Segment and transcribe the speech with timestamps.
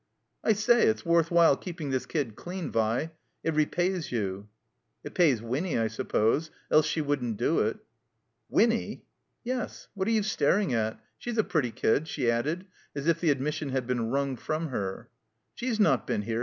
[0.43, 3.11] I say, it's worth while keeping this kid dean, Vi.
[3.43, 4.47] It repays you."
[5.05, 6.49] •'It pays Winny, I suppose.
[6.71, 7.77] Else she wouldn't do it."
[9.43, 9.89] "Yes.
[9.93, 10.99] What are you staring at?
[11.19, 15.11] She's a pretty kid," she added, as if the admission had been wrung from her.
[15.61, 16.39] •'She's not been here?"